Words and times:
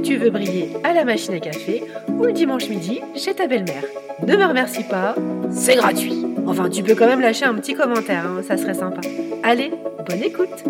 tu 0.00 0.16
veux 0.16 0.30
briller 0.30 0.70
à 0.84 0.92
la 0.92 1.04
machine 1.04 1.34
à 1.34 1.40
café 1.40 1.82
ou 2.08 2.24
le 2.24 2.32
dimanche 2.32 2.68
midi 2.68 3.00
chez 3.16 3.34
ta 3.34 3.46
belle-mère. 3.46 3.84
Ne 4.26 4.36
me 4.36 4.44
remercie 4.44 4.84
pas, 4.84 5.14
c'est 5.50 5.76
gratuit. 5.76 6.24
Enfin, 6.46 6.68
tu 6.68 6.82
peux 6.82 6.94
quand 6.94 7.06
même 7.06 7.20
lâcher 7.20 7.44
un 7.44 7.54
petit 7.54 7.74
commentaire, 7.74 8.26
hein, 8.26 8.42
ça 8.46 8.56
serait 8.56 8.74
sympa. 8.74 9.00
Allez, 9.42 9.70
bonne 10.06 10.22
écoute 10.22 10.64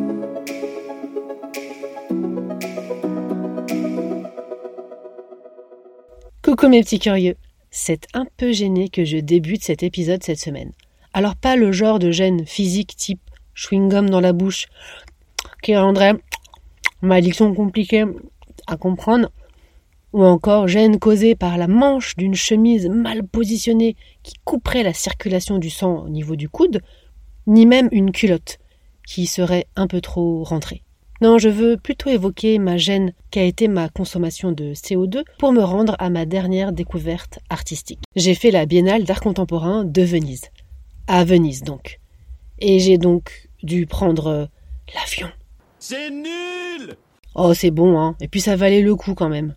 Coucou 6.42 6.68
mes 6.68 6.82
petits 6.82 6.98
curieux. 6.98 7.36
C'est 7.70 8.06
un 8.14 8.26
peu 8.36 8.52
gêné 8.52 8.88
que 8.88 9.04
je 9.04 9.18
débute 9.18 9.62
cet 9.62 9.82
épisode 9.82 10.22
cette 10.22 10.38
semaine. 10.38 10.72
Alors 11.12 11.36
pas 11.36 11.56
le 11.56 11.72
genre 11.72 11.98
de 11.98 12.10
gêne 12.10 12.46
physique 12.46 12.96
type 12.96 13.20
chewing-gum 13.54 14.08
dans 14.08 14.20
la 14.20 14.32
bouche 14.32 14.66
qui 15.62 15.76
rendrait 15.76 16.14
ma 17.02 17.20
diction 17.20 17.54
compliquée 17.54 18.04
à 18.68 18.76
comprendre, 18.76 19.30
ou 20.12 20.24
encore 20.24 20.68
gêne 20.68 20.98
causée 20.98 21.34
par 21.34 21.58
la 21.58 21.66
manche 21.66 22.16
d'une 22.16 22.34
chemise 22.34 22.88
mal 22.88 23.26
positionnée 23.26 23.96
qui 24.22 24.34
couperait 24.44 24.82
la 24.82 24.94
circulation 24.94 25.58
du 25.58 25.70
sang 25.70 26.04
au 26.04 26.08
niveau 26.08 26.36
du 26.36 26.48
coude, 26.48 26.80
ni 27.46 27.66
même 27.66 27.88
une 27.92 28.12
culotte 28.12 28.58
qui 29.06 29.26
serait 29.26 29.66
un 29.74 29.86
peu 29.86 30.00
trop 30.00 30.44
rentrée. 30.44 30.82
Non, 31.20 31.38
je 31.38 31.48
veux 31.48 31.76
plutôt 31.76 32.10
évoquer 32.10 32.58
ma 32.58 32.76
gêne 32.76 33.12
qu'a 33.32 33.42
été 33.42 33.66
ma 33.66 33.88
consommation 33.88 34.52
de 34.52 34.72
CO2 34.72 35.24
pour 35.38 35.52
me 35.52 35.62
rendre 35.62 35.96
à 35.98 36.10
ma 36.10 36.26
dernière 36.26 36.72
découverte 36.72 37.40
artistique. 37.50 38.00
J'ai 38.14 38.36
fait 38.36 38.52
la 38.52 38.66
Biennale 38.66 39.02
d'art 39.02 39.20
contemporain 39.20 39.84
de 39.84 40.02
Venise. 40.02 40.50
À 41.08 41.24
Venise 41.24 41.64
donc. 41.64 41.98
Et 42.60 42.78
j'ai 42.78 42.98
donc 42.98 43.48
dû 43.64 43.86
prendre 43.86 44.48
l'avion. 44.94 45.28
C'est 45.80 46.10
nul 46.10 46.96
Oh, 47.40 47.54
c'est 47.54 47.70
bon, 47.70 47.96
hein. 48.00 48.16
Et 48.20 48.26
puis 48.26 48.40
ça 48.40 48.56
valait 48.56 48.82
le 48.82 48.96
coup 48.96 49.14
quand 49.14 49.28
même. 49.28 49.54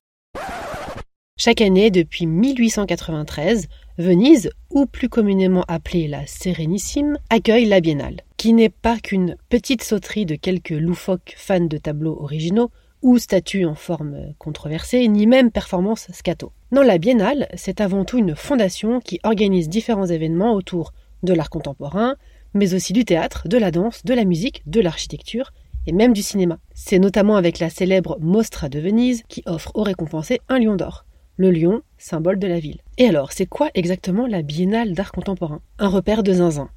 Chaque 1.35 1.61
année, 1.61 1.89
depuis 1.89 2.27
1893, 2.27 3.67
Venise, 3.97 4.51
ou 4.69 4.85
plus 4.85 5.09
communément 5.09 5.65
appelée 5.67 6.07
la 6.07 6.27
Sérénissime, 6.27 7.17
accueille 7.31 7.65
la 7.65 7.81
Biennale, 7.81 8.21
qui 8.37 8.53
n'est 8.53 8.69
pas 8.69 8.99
qu'une 8.99 9.35
petite 9.49 9.83
sauterie 9.83 10.27
de 10.27 10.35
quelques 10.35 10.69
loufoques 10.69 11.33
fans 11.35 11.65
de 11.65 11.77
tableaux 11.77 12.21
originaux 12.21 12.69
ou 13.01 13.17
statues 13.17 13.65
en 13.65 13.73
forme 13.73 14.35
controversée, 14.37 15.07
ni 15.07 15.25
même 15.25 15.49
performance 15.49 16.05
scato. 16.13 16.51
Non, 16.71 16.83
la 16.83 16.99
Biennale, 16.99 17.47
c'est 17.55 17.81
avant 17.81 18.05
tout 18.05 18.19
une 18.19 18.35
fondation 18.35 18.99
qui 18.99 19.19
organise 19.23 19.69
différents 19.69 20.05
événements 20.05 20.53
autour 20.53 20.93
de 21.23 21.33
l'art 21.33 21.49
contemporain, 21.49 22.15
mais 22.53 22.75
aussi 22.75 22.93
du 22.93 23.05
théâtre, 23.05 23.47
de 23.47 23.57
la 23.57 23.71
danse, 23.71 24.05
de 24.05 24.13
la 24.13 24.25
musique, 24.25 24.61
de 24.67 24.81
l'architecture 24.81 25.51
et 25.87 25.91
même 25.91 26.13
du 26.13 26.21
cinéma. 26.21 26.57
C'est 26.73 26.99
notamment 26.99 27.35
avec 27.35 27.59
la 27.59 27.69
célèbre 27.69 28.17
Mostra 28.21 28.69
de 28.69 28.79
Venise 28.79 29.23
qui 29.27 29.43
offre 29.45 29.71
aux 29.75 29.83
récompensés 29.83 30.39
un 30.49 30.59
lion 30.59 30.75
d'or 30.75 31.05
le 31.41 31.49
lion, 31.49 31.81
symbole 31.97 32.37
de 32.37 32.45
la 32.45 32.59
ville. 32.59 32.81
Et 32.99 33.07
alors, 33.07 33.31
c'est 33.31 33.47
quoi 33.47 33.69
exactement 33.73 34.27
la 34.27 34.43
Biennale 34.43 34.93
d'art 34.93 35.11
contemporain? 35.11 35.61
Un 35.79 35.87
repère 35.87 36.21
de 36.21 36.33
zinzin. 36.33 36.69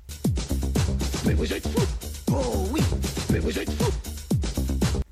Mais 1.26 1.34
vous 1.34 1.52
êtes 1.52 1.68
fou 1.68 1.82
Oh 2.30 2.66
oui 2.72 2.80
Mais 3.30 3.40
vous 3.40 3.58
êtes 3.58 3.70
fou 3.70 3.92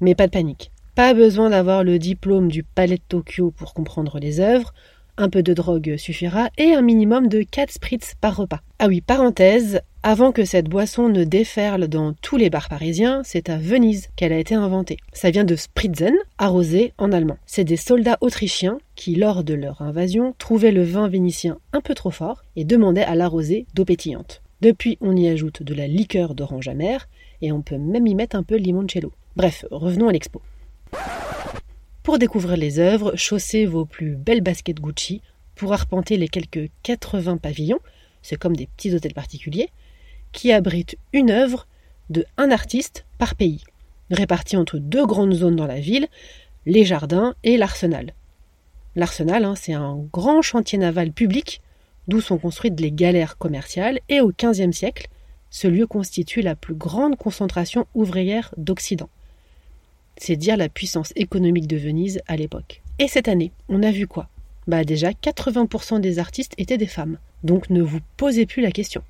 Mais 0.00 0.14
pas 0.14 0.26
de 0.26 0.32
panique. 0.32 0.70
Pas 0.94 1.12
besoin 1.12 1.50
d'avoir 1.50 1.84
le 1.84 1.98
diplôme 1.98 2.48
du 2.48 2.62
Palais 2.62 2.96
de 2.96 3.02
Tokyo 3.06 3.50
pour 3.50 3.74
comprendre 3.74 4.18
les 4.18 4.40
œuvres, 4.40 4.72
un 5.18 5.28
peu 5.28 5.42
de 5.42 5.52
drogue 5.52 5.96
suffira 5.98 6.48
et 6.56 6.72
un 6.72 6.82
minimum 6.82 7.28
de 7.28 7.42
4 7.42 7.72
spritz 7.72 8.14
par 8.20 8.36
repas. 8.36 8.62
Ah 8.78 8.86
oui, 8.86 9.02
parenthèse, 9.02 9.82
avant 10.04 10.32
que 10.32 10.44
cette 10.44 10.68
boisson 10.68 11.08
ne 11.08 11.22
déferle 11.22 11.86
dans 11.86 12.12
tous 12.12 12.36
les 12.36 12.50
bars 12.50 12.68
parisiens, 12.68 13.22
c'est 13.24 13.48
à 13.48 13.56
Venise 13.56 14.08
qu'elle 14.16 14.32
a 14.32 14.38
été 14.38 14.56
inventée. 14.56 14.96
Ça 15.12 15.30
vient 15.30 15.44
de 15.44 15.54
Spritzen, 15.54 16.14
arrosé 16.38 16.92
en 16.98 17.12
allemand. 17.12 17.38
C'est 17.46 17.62
des 17.62 17.76
soldats 17.76 18.18
autrichiens 18.20 18.78
qui, 18.96 19.14
lors 19.14 19.44
de 19.44 19.54
leur 19.54 19.80
invasion, 19.80 20.34
trouvaient 20.38 20.72
le 20.72 20.82
vin 20.82 21.06
vénitien 21.06 21.58
un 21.72 21.80
peu 21.80 21.94
trop 21.94 22.10
fort 22.10 22.42
et 22.56 22.64
demandaient 22.64 23.04
à 23.04 23.14
l'arroser 23.14 23.66
d'eau 23.74 23.84
pétillante. 23.84 24.42
Depuis, 24.60 24.98
on 25.00 25.16
y 25.16 25.28
ajoute 25.28 25.62
de 25.62 25.74
la 25.74 25.86
liqueur 25.86 26.34
d'orange 26.34 26.66
amère 26.66 27.08
et 27.40 27.52
on 27.52 27.62
peut 27.62 27.78
même 27.78 28.08
y 28.08 28.16
mettre 28.16 28.34
un 28.34 28.42
peu 28.42 28.56
limoncello. 28.56 29.12
Bref, 29.36 29.64
revenons 29.70 30.08
à 30.08 30.12
l'expo. 30.12 30.42
Pour 32.02 32.18
découvrir 32.18 32.56
les 32.56 32.80
œuvres, 32.80 33.14
chaussez 33.14 33.66
vos 33.66 33.84
plus 33.84 34.16
belles 34.16 34.40
baskets 34.40 34.80
Gucci 34.80 35.22
pour 35.54 35.72
arpenter 35.72 36.16
les 36.16 36.26
quelques 36.26 36.70
80 36.82 37.36
pavillons, 37.36 37.78
c'est 38.20 38.36
comme 38.36 38.56
des 38.56 38.66
petits 38.66 38.94
hôtels 38.94 39.14
particuliers, 39.14 39.68
qui 40.32 40.52
abrite 40.52 40.96
une 41.12 41.30
œuvre 41.30 41.66
de 42.10 42.24
un 42.36 42.50
artiste 42.50 43.04
par 43.18 43.34
pays, 43.34 43.62
répartie 44.10 44.56
entre 44.56 44.78
deux 44.78 45.06
grandes 45.06 45.34
zones 45.34 45.56
dans 45.56 45.66
la 45.66 45.80
ville, 45.80 46.08
les 46.66 46.84
jardins 46.84 47.34
et 47.44 47.56
l'arsenal. 47.56 48.12
L'arsenal, 48.94 49.44
hein, 49.44 49.54
c'est 49.56 49.72
un 49.72 49.96
grand 50.12 50.42
chantier 50.42 50.78
naval 50.78 51.12
public 51.12 51.62
d'où 52.08 52.20
sont 52.20 52.38
construites 52.38 52.80
les 52.80 52.92
galères 52.92 53.38
commerciales, 53.38 54.00
et 54.08 54.20
au 54.20 54.32
XVe 54.32 54.72
siècle, 54.72 55.08
ce 55.50 55.68
lieu 55.68 55.86
constitue 55.86 56.40
la 56.40 56.56
plus 56.56 56.74
grande 56.74 57.16
concentration 57.16 57.86
ouvrière 57.94 58.54
d'Occident. 58.56 59.08
C'est 60.16 60.36
dire 60.36 60.56
la 60.56 60.68
puissance 60.68 61.12
économique 61.16 61.66
de 61.66 61.76
Venise 61.76 62.20
à 62.26 62.36
l'époque. 62.36 62.82
Et 62.98 63.08
cette 63.08 63.28
année, 63.28 63.52
on 63.68 63.82
a 63.82 63.90
vu 63.90 64.06
quoi? 64.06 64.28
Bah 64.66 64.84
déjà, 64.84 65.10
80% 65.10 66.00
des 66.00 66.18
artistes 66.18 66.54
étaient 66.58 66.78
des 66.78 66.86
femmes. 66.86 67.18
Donc 67.42 67.70
ne 67.70 67.82
vous 67.82 68.00
posez 68.16 68.46
plus 68.46 68.62
la 68.62 68.70
question. 68.70 69.02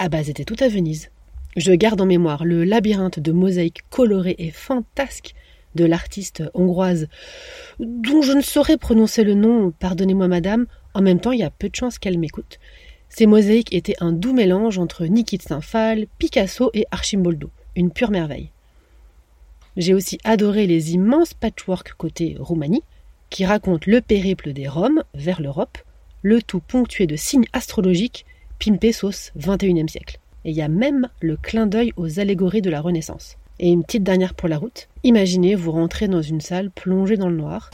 Ah 0.00 0.08
bah 0.08 0.22
c'était 0.22 0.44
tout 0.44 0.56
à 0.60 0.68
Venise. 0.68 1.10
Je 1.56 1.72
garde 1.72 2.00
en 2.00 2.06
mémoire 2.06 2.44
le 2.44 2.62
labyrinthe 2.62 3.18
de 3.18 3.32
mosaïques 3.32 3.82
colorées 3.90 4.36
et 4.38 4.52
fantasques 4.52 5.34
de 5.74 5.84
l'artiste 5.84 6.44
hongroise 6.54 7.08
dont 7.80 8.22
je 8.22 8.32
ne 8.32 8.40
saurais 8.40 8.76
prononcer 8.76 9.24
le 9.24 9.34
nom, 9.34 9.72
pardonnez-moi 9.72 10.28
madame, 10.28 10.66
en 10.94 11.02
même 11.02 11.18
temps 11.18 11.32
il 11.32 11.40
y 11.40 11.44
a 11.44 11.50
peu 11.50 11.68
de 11.68 11.74
chances 11.74 11.98
qu'elle 11.98 12.18
m'écoute. 12.18 12.60
Ces 13.08 13.26
mosaïques 13.26 13.74
étaient 13.74 13.96
un 14.00 14.12
doux 14.12 14.32
mélange 14.32 14.78
entre 14.78 15.04
Niki 15.04 15.36
de 15.36 15.42
Saint-Phal, 15.42 16.06
Picasso 16.18 16.70
et 16.74 16.86
Archimboldo, 16.92 17.50
une 17.74 17.90
pure 17.90 18.12
merveille. 18.12 18.50
J'ai 19.76 19.94
aussi 19.94 20.18
adoré 20.22 20.68
les 20.68 20.94
immenses 20.94 21.34
patchwork 21.34 21.94
côté 21.94 22.36
Roumanie, 22.38 22.84
qui 23.30 23.44
racontent 23.44 23.84
le 23.86 24.00
périple 24.00 24.52
des 24.52 24.68
Roms 24.68 25.02
vers 25.14 25.40
l'Europe, 25.40 25.78
le 26.22 26.40
tout 26.40 26.60
ponctué 26.60 27.08
de 27.08 27.16
signes 27.16 27.46
astrologiques 27.52 28.24
pimpé 28.58 28.92
sauce 28.92 29.32
21e 29.38 29.88
siècle. 29.88 30.18
Et 30.44 30.50
il 30.50 30.56
y 30.56 30.62
a 30.62 30.68
même 30.68 31.08
le 31.20 31.36
clin 31.36 31.66
d'œil 31.66 31.92
aux 31.96 32.20
allégories 32.20 32.62
de 32.62 32.70
la 32.70 32.80
Renaissance. 32.80 33.36
Et 33.60 33.70
une 33.70 33.84
petite 33.84 34.04
dernière 34.04 34.34
pour 34.34 34.48
la 34.48 34.58
route. 34.58 34.88
Imaginez 35.02 35.54
vous 35.54 35.72
rentrez 35.72 36.08
dans 36.08 36.22
une 36.22 36.40
salle 36.40 36.70
plongée 36.70 37.16
dans 37.16 37.28
le 37.28 37.36
noir. 37.36 37.70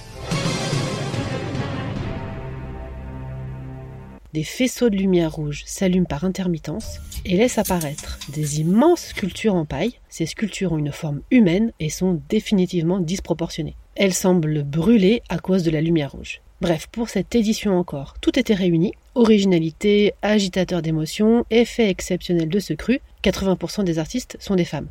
Des 4.32 4.42
faisceaux 4.42 4.90
de 4.90 4.96
lumière 4.96 5.32
rouge 5.32 5.62
s'allument 5.64 6.06
par 6.06 6.24
intermittence 6.24 6.98
et 7.24 7.36
laissent 7.36 7.58
apparaître 7.58 8.18
des 8.30 8.60
immenses 8.60 9.06
sculptures 9.08 9.54
en 9.54 9.64
paille. 9.64 10.00
Ces 10.08 10.26
sculptures 10.26 10.72
ont 10.72 10.78
une 10.78 10.90
forme 10.90 11.20
humaine 11.30 11.70
et 11.78 11.88
sont 11.88 12.20
définitivement 12.28 12.98
disproportionnées. 12.98 13.76
Elles 13.94 14.12
semblent 14.12 14.64
brûler 14.64 15.22
à 15.28 15.38
cause 15.38 15.62
de 15.62 15.70
la 15.70 15.80
lumière 15.80 16.12
rouge. 16.12 16.40
Bref, 16.60 16.86
pour 16.90 17.08
cette 17.08 17.34
édition 17.34 17.76
encore, 17.76 18.14
tout 18.20 18.38
était 18.38 18.54
réuni. 18.54 18.92
Originalité, 19.14 20.14
agitateur 20.22 20.82
d'émotions, 20.82 21.44
effet 21.50 21.88
exceptionnel 21.90 22.48
de 22.48 22.58
ce 22.58 22.74
cru, 22.74 23.00
80% 23.22 23.84
des 23.84 23.98
artistes 23.98 24.36
sont 24.40 24.54
des 24.54 24.64
femmes. 24.64 24.88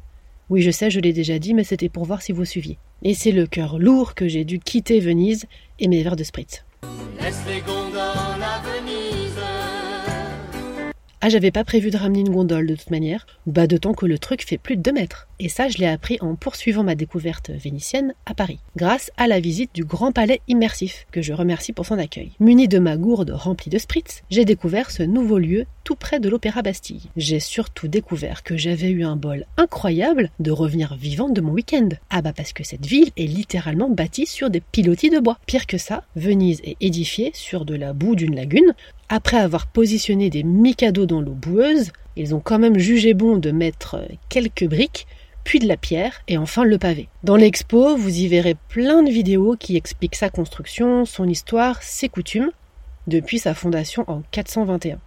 Oui, 0.50 0.62
je 0.62 0.72
sais, 0.72 0.92
je 0.92 1.00
l'ai 1.00 1.14
déjà 1.14 1.40
dit, 1.40 1.54
mais 1.54 1.64
c'était 1.64 1.90
pour 1.90 2.06
voir 2.06 2.22
si 2.22 2.32
vous 2.32 2.46
suiviez. 2.46 2.78
Et 3.02 3.14
c'est 3.14 3.32
le 3.32 3.48
cœur 3.48 3.80
lourd 3.80 4.14
que 4.14 4.28
j'ai 4.28 4.46
dû 4.46 4.60
quitter 4.60 5.00
Venise 5.00 5.46
et 5.80 5.88
mes 5.88 6.04
verres 6.04 6.16
de 6.16 6.24
spritz. 6.24 6.64
Ah, 11.26 11.30
j'avais 11.30 11.52
pas 11.52 11.64
prévu 11.64 11.90
de 11.90 11.96
ramener 11.96 12.20
une 12.20 12.34
gondole 12.34 12.68
de 12.68 12.76
toute 12.76 12.92
manière. 12.92 13.26
Bah, 13.48 13.66
d'autant 13.66 13.94
que 13.94 14.06
le 14.06 14.20
truc 14.20 14.46
fait 14.46 14.58
plus 14.58 14.76
de 14.76 14.82
2 14.82 14.92
mètres. 14.92 15.30
Et 15.40 15.48
ça, 15.48 15.70
je 15.70 15.78
l'ai 15.78 15.88
appris 15.88 16.18
en 16.20 16.36
poursuivant 16.36 16.84
ma 16.84 16.96
découverte 16.96 17.50
vénitienne 17.50 18.14
à 18.26 18.34
Paris, 18.34 18.60
grâce 18.76 19.10
à 19.16 19.28
la 19.28 19.40
visite 19.40 19.74
du 19.74 19.86
Grand 19.86 20.12
Palais 20.12 20.42
Immersif, 20.50 21.08
que 21.12 21.22
je 21.22 21.32
remercie 21.32 21.72
pour 21.72 21.86
son 21.86 21.98
accueil. 21.98 22.32
Muni 22.42 22.68
de 22.68 22.78
ma 22.78 22.98
gourde 22.98 23.32
remplie 23.32 23.70
de 23.70 23.78
spritz, 23.78 24.22
j'ai 24.30 24.44
découvert 24.44 24.92
ce 24.92 25.04
nouveau 25.04 25.38
lieu 25.38 25.66
tout 25.84 25.96
près 25.96 26.20
de 26.20 26.30
l'Opéra 26.30 26.62
Bastille. 26.62 27.10
J'ai 27.18 27.40
surtout 27.40 27.88
découvert 27.88 28.44
que 28.44 28.58
j'avais 28.58 28.90
eu 28.90 29.04
un 29.04 29.16
bol 29.16 29.46
incroyable 29.58 30.30
de 30.40 30.52
revenir 30.52 30.96
vivante 30.96 31.34
de 31.34 31.42
mon 31.42 31.52
week-end. 31.52 31.90
Ah 32.10 32.22
bah 32.22 32.34
parce 32.34 32.54
que 32.54 32.64
cette 32.64 32.86
ville 32.86 33.12
est 33.18 33.28
littéralement 33.28 33.90
bâtie 33.90 34.26
sur 34.26 34.50
des 34.50 34.62
pilotis 34.62 35.10
de 35.10 35.20
bois. 35.20 35.40
Pire 35.46 35.68
que 35.68 35.78
ça, 35.78 36.04
Venise 36.16 36.62
est 36.64 36.78
édifiée 36.80 37.32
sur 37.34 37.66
de 37.66 37.76
la 37.76 37.94
boue 37.94 38.16
d'une 38.16 38.36
lagune, 38.36 38.74
Après 39.16 39.38
avoir 39.38 39.68
positionné 39.68 40.32
des 40.32 40.42
micados 40.42 41.06
dans 41.06 41.22
l'eau 41.22 41.36
boueuse, 41.36 41.92
ils 42.16 42.34
ont 42.34 42.40
quand 42.40 42.58
même 42.58 42.80
jugé 42.80 43.14
bon 43.14 43.38
de 43.38 43.52
mettre 43.52 44.02
quelques 44.28 44.66
briques, 44.66 45.06
puis 45.44 45.60
de 45.60 45.68
la 45.68 45.78
pierre 45.78 46.24
et 46.28 46.40
enfin 46.40 46.64
le 46.64 46.80
pavé. 46.80 47.10
Dans 47.22 47.36
l'expo, 47.36 47.96
vous 47.96 48.10
y 48.10 48.28
verrez 48.28 48.56
plein 48.70 49.04
de 49.04 49.12
vidéos 49.12 49.56
qui 49.56 49.78
expliquent 49.78 50.16
sa 50.16 50.32
construction, 50.32 51.06
son 51.06 51.28
histoire, 51.28 51.84
ses 51.84 52.10
coutumes, 52.10 52.50
depuis 53.06 53.38
sa 53.38 53.54
fondation 53.54 54.04
en 54.08 54.24
421 54.32 54.98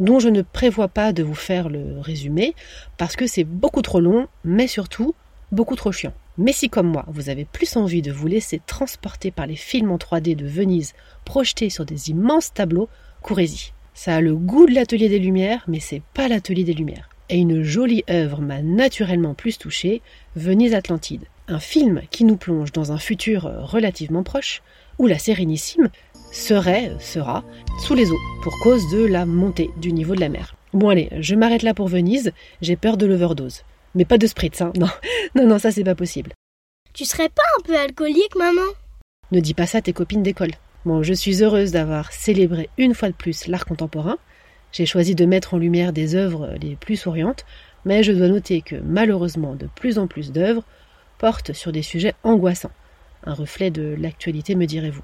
dont 0.00 0.18
je 0.18 0.28
ne 0.28 0.40
prévois 0.40 0.88
pas 0.88 1.12
de 1.12 1.22
vous 1.22 1.34
faire 1.34 1.68
le 1.68 2.00
résumé 2.00 2.54
parce 2.96 3.16
que 3.16 3.26
c'est 3.26 3.44
beaucoup 3.44 3.82
trop 3.82 4.00
long, 4.00 4.28
mais 4.44 4.66
surtout 4.66 5.14
beaucoup 5.52 5.76
trop 5.76 5.92
chiant. 5.92 6.14
Mais 6.38 6.52
si 6.52 6.68
comme 6.68 6.88
moi, 6.88 7.04
vous 7.08 7.28
avez 7.28 7.44
plus 7.44 7.76
envie 7.76 8.02
de 8.02 8.12
vous 8.12 8.26
laisser 8.26 8.60
transporter 8.66 9.30
par 9.30 9.46
les 9.46 9.56
films 9.56 9.90
en 9.90 9.96
3D 9.96 10.36
de 10.36 10.46
Venise 10.46 10.94
projetés 11.24 11.70
sur 11.70 11.84
des 11.84 12.10
immenses 12.10 12.52
tableaux, 12.52 12.88
courez-y. 13.22 13.72
Ça 13.94 14.16
a 14.16 14.20
le 14.20 14.34
goût 14.34 14.66
de 14.66 14.74
l'atelier 14.74 15.08
des 15.08 15.18
Lumières, 15.18 15.64
mais 15.68 15.80
c'est 15.80 16.02
pas 16.14 16.28
l'atelier 16.28 16.64
des 16.64 16.74
Lumières. 16.74 17.08
Et 17.28 17.38
une 17.38 17.62
jolie 17.62 18.04
œuvre 18.10 18.40
m'a 18.40 18.62
naturellement 18.62 19.34
plus 19.34 19.58
touchée, 19.58 20.02
Venise 20.36 20.74
Atlantide. 20.74 21.24
Un 21.48 21.58
film 21.58 22.02
qui 22.10 22.24
nous 22.24 22.36
plonge 22.36 22.72
dans 22.72 22.92
un 22.92 22.98
futur 22.98 23.50
relativement 23.62 24.22
proche, 24.22 24.62
où 24.98 25.06
la 25.06 25.18
Sérénissime 25.18 25.88
serait, 26.32 26.92
sera, 27.00 27.44
sous 27.80 27.94
les 27.94 28.10
eaux, 28.10 28.20
pour 28.42 28.52
cause 28.62 28.88
de 28.90 29.04
la 29.06 29.26
montée 29.26 29.70
du 29.78 29.92
niveau 29.92 30.14
de 30.14 30.20
la 30.20 30.28
mer. 30.28 30.54
Bon 30.72 30.88
allez, 30.88 31.08
je 31.20 31.34
m'arrête 31.34 31.62
là 31.62 31.74
pour 31.74 31.88
Venise, 31.88 32.32
j'ai 32.60 32.76
peur 32.76 32.96
de 32.96 33.06
l'overdose. 33.06 33.62
Mais 33.94 34.04
pas 34.04 34.18
de 34.18 34.26
spritz, 34.26 34.60
hein, 34.60 34.72
non, 34.78 34.88
non, 35.34 35.46
non, 35.46 35.58
ça 35.58 35.72
c'est 35.72 35.84
pas 35.84 35.94
possible. 35.94 36.32
Tu 36.92 37.04
serais 37.04 37.28
pas 37.28 37.42
un 37.58 37.62
peu 37.62 37.76
alcoolique, 37.78 38.36
maman? 38.36 38.60
Ne 39.32 39.40
dis 39.40 39.54
pas 39.54 39.66
ça 39.66 39.78
à 39.78 39.82
tes 39.82 39.92
copines 39.92 40.22
d'école. 40.22 40.52
Bon, 40.86 41.02
je 41.02 41.12
suis 41.12 41.42
heureuse 41.42 41.72
d'avoir 41.72 42.12
célébré 42.12 42.70
une 42.78 42.94
fois 42.94 43.10
de 43.10 43.14
plus 43.14 43.46
l'art 43.48 43.66
contemporain. 43.66 44.16
J'ai 44.72 44.86
choisi 44.86 45.14
de 45.14 45.26
mettre 45.26 45.52
en 45.52 45.58
lumière 45.58 45.92
des 45.92 46.14
œuvres 46.14 46.54
les 46.62 46.76
plus 46.76 46.96
souriantes, 46.96 47.44
mais 47.84 48.02
je 48.02 48.12
dois 48.12 48.28
noter 48.28 48.62
que 48.62 48.76
malheureusement 48.76 49.54
de 49.54 49.68
plus 49.74 49.98
en 49.98 50.06
plus 50.06 50.32
d'œuvres 50.32 50.64
portent 51.18 51.52
sur 51.52 51.72
des 51.72 51.82
sujets 51.82 52.14
angoissants. 52.22 52.70
Un 53.24 53.34
reflet 53.34 53.70
de 53.70 53.94
l'actualité, 53.98 54.54
me 54.54 54.66
direz-vous 54.66 55.02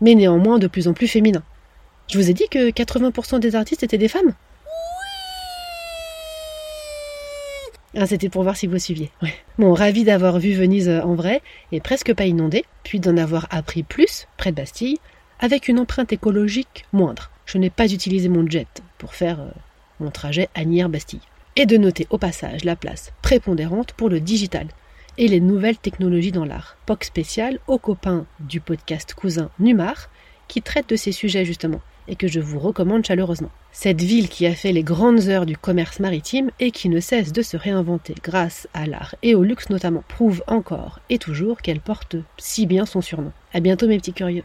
mais 0.00 0.14
néanmoins 0.14 0.58
de 0.58 0.66
plus 0.66 0.88
en 0.88 0.92
plus 0.92 1.08
féminin. 1.08 1.42
Je 2.10 2.18
vous 2.18 2.30
ai 2.30 2.34
dit 2.34 2.48
que 2.50 2.70
80% 2.70 3.40
des 3.40 3.54
artistes 3.54 3.82
étaient 3.82 3.98
des 3.98 4.08
femmes? 4.08 4.34
Ah, 7.96 8.06
c'était 8.06 8.28
pour 8.28 8.42
voir 8.42 8.56
si 8.56 8.66
vous 8.66 8.78
suiviez. 8.78 9.10
Bon, 9.58 9.74
ravi 9.74 10.04
d'avoir 10.04 10.38
vu 10.38 10.52
Venise 10.52 10.88
en 10.88 11.14
vrai, 11.14 11.42
et 11.72 11.80
presque 11.80 12.14
pas 12.14 12.26
inondée, 12.26 12.64
puis 12.84 13.00
d'en 13.00 13.16
avoir 13.16 13.46
appris 13.50 13.82
plus, 13.82 14.28
près 14.36 14.50
de 14.50 14.56
Bastille, 14.56 14.98
avec 15.38 15.68
une 15.68 15.78
empreinte 15.78 16.12
écologique 16.12 16.86
moindre. 16.92 17.30
Je 17.46 17.58
n'ai 17.58 17.70
pas 17.70 17.92
utilisé 17.92 18.28
mon 18.28 18.48
jet 18.48 18.82
pour 18.98 19.14
faire 19.14 19.40
euh, 19.40 19.50
mon 20.00 20.10
trajet 20.10 20.48
Agnières-Bastille. 20.54 21.20
Et 21.56 21.66
de 21.66 21.76
noter 21.76 22.06
au 22.10 22.18
passage 22.18 22.64
la 22.64 22.76
place 22.76 23.12
prépondérante 23.22 23.92
pour 23.92 24.08
le 24.08 24.20
digital, 24.20 24.68
et 25.18 25.28
les 25.28 25.40
nouvelles 25.40 25.76
technologies 25.76 26.32
dans 26.32 26.44
l'art. 26.44 26.76
POC 26.86 27.04
spécial 27.04 27.58
aux 27.66 27.78
copains 27.78 28.24
du 28.40 28.60
podcast 28.60 29.14
cousin 29.14 29.50
Numar 29.58 30.08
qui 30.46 30.62
traite 30.62 30.88
de 30.88 30.96
ces 30.96 31.12
sujets 31.12 31.44
justement 31.44 31.80
et 32.06 32.16
que 32.16 32.28
je 32.28 32.40
vous 32.40 32.58
recommande 32.58 33.04
chaleureusement. 33.04 33.50
Cette 33.70 34.00
ville 34.00 34.30
qui 34.30 34.46
a 34.46 34.54
fait 34.54 34.72
les 34.72 34.82
grandes 34.82 35.28
heures 35.28 35.44
du 35.44 35.58
commerce 35.58 36.00
maritime 36.00 36.50
et 36.58 36.70
qui 36.70 36.88
ne 36.88 37.00
cesse 37.00 37.32
de 37.32 37.42
se 37.42 37.56
réinventer 37.58 38.14
grâce 38.22 38.66
à 38.72 38.86
l'art 38.86 39.14
et 39.22 39.34
au 39.34 39.42
luxe 39.42 39.68
notamment 39.68 40.04
prouve 40.08 40.42
encore 40.46 41.00
et 41.10 41.18
toujours 41.18 41.58
qu'elle 41.58 41.80
porte 41.80 42.16
si 42.38 42.64
bien 42.64 42.86
son 42.86 43.02
surnom. 43.02 43.32
À 43.52 43.60
bientôt 43.60 43.88
mes 43.88 43.98
petits 43.98 44.14
curieux. 44.14 44.44